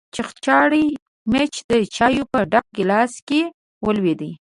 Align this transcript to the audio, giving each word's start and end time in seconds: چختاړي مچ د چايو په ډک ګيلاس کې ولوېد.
چختاړي 0.15 0.85
مچ 1.31 1.53
د 1.69 1.71
چايو 1.95 2.25
په 2.33 2.39
ډک 2.51 2.65
ګيلاس 2.77 3.13
کې 3.27 3.41
ولوېد. 3.85 4.21